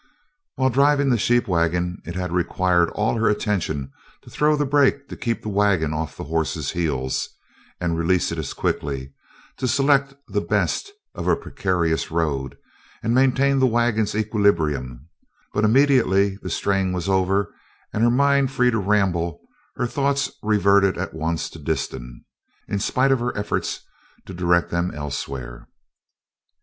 [0.55, 3.91] While driving the sheep wagon it had required all her attention
[4.23, 7.29] to throw the brake to keep the wagon off the horses' heels,
[7.79, 9.13] and release it as quickly,
[9.57, 12.57] to select the best of a precarious road
[13.03, 15.07] and maintain the wagon's equilibrium,
[15.53, 17.53] but immediately the strain was over
[17.93, 19.39] and her mind free to ramble,
[19.75, 22.25] her thoughts reverted at once to Disston,
[22.67, 23.81] in spite of her efforts
[24.25, 25.67] to direct them elsewhere.